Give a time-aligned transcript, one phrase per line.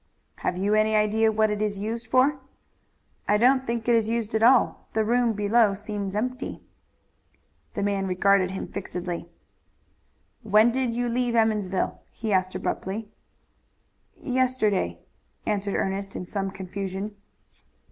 [0.37, 2.39] "Have you any idea what it is used for?"
[3.27, 4.87] "I don't think it is used at all.
[4.93, 6.63] The room below seems empty."
[7.75, 9.29] The man regarded him fixedly.
[10.41, 13.09] "When did you leave Emmonsville?" he asked abruptly.
[14.19, 15.01] "Yesterday,"
[15.45, 17.15] answered Ernest in some confusion.